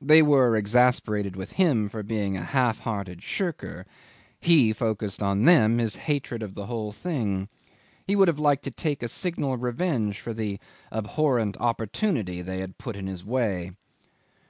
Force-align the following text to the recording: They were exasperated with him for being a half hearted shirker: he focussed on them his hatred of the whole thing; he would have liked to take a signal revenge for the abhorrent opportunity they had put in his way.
They 0.00 0.22
were 0.22 0.56
exasperated 0.56 1.36
with 1.36 1.52
him 1.52 1.90
for 1.90 2.02
being 2.02 2.34
a 2.34 2.42
half 2.42 2.78
hearted 2.78 3.20
shirker: 3.22 3.84
he 4.40 4.72
focussed 4.72 5.22
on 5.22 5.42
them 5.44 5.76
his 5.76 5.96
hatred 5.96 6.42
of 6.42 6.54
the 6.54 6.64
whole 6.64 6.92
thing; 6.92 7.50
he 8.06 8.16
would 8.16 8.28
have 8.28 8.38
liked 8.40 8.64
to 8.64 8.70
take 8.70 9.02
a 9.02 9.08
signal 9.08 9.58
revenge 9.58 10.18
for 10.18 10.32
the 10.32 10.58
abhorrent 10.90 11.58
opportunity 11.58 12.40
they 12.40 12.60
had 12.60 12.78
put 12.78 12.96
in 12.96 13.06
his 13.06 13.22
way. 13.22 13.72